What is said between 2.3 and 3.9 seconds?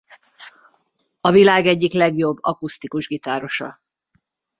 akusztikus gitárosa.